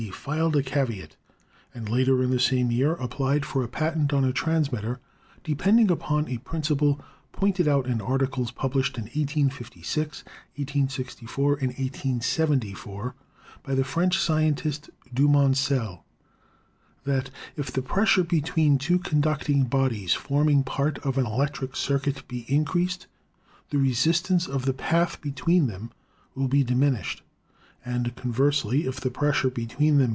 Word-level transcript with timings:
filed 0.09 0.55
a 0.55 0.63
caveat, 0.63 1.15
and 1.75 1.87
later 1.87 2.23
in 2.23 2.31
the 2.31 2.39
same 2.39 2.71
year 2.71 2.93
applied 2.93 3.45
for 3.45 3.63
a 3.63 3.67
patent 3.67 4.11
on 4.11 4.23
a 4.25 4.33
transmitter 4.33 4.99
depending 5.43 5.91
upon 5.91 6.27
a 6.27 6.39
principle 6.39 6.99
pointed 7.31 7.67
out 7.67 7.85
in 7.85 8.01
articles 8.01 8.49
published 8.49 8.97
in 8.97 9.03
1856, 9.03 10.23
1864 10.55 11.43
and 11.59 11.67
1874 11.67 13.13
by 13.61 13.75
the 13.75 13.83
French 13.83 14.17
scientist 14.19 14.89
Du 15.13 15.27
Moncel, 15.27 15.99
that 17.03 17.29
if 17.55 17.71
the 17.71 17.83
pressure 17.83 18.23
between 18.23 18.79
two 18.79 18.97
conducting 18.97 19.63
bodies 19.65 20.13
forming 20.15 20.63
part 20.63 20.97
of 21.05 21.19
an 21.19 21.27
electric 21.27 21.75
circuit 21.75 22.27
be 22.27 22.43
increased, 22.47 23.05
the 23.69 23.77
resistance 23.77 24.47
of 24.47 24.65
the 24.65 24.73
path 24.73 25.21
between 25.21 25.67
them 25.67 25.91
will 26.33 26.47
be 26.47 26.63
diminished, 26.63 27.21
and 27.83 28.15
conversely, 28.15 28.85
if 28.85 28.99
the 29.01 29.09
pressure 29.09 29.49
between 29.49 29.97
them. 29.97 30.09